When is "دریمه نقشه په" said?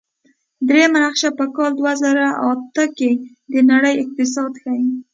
0.67-1.45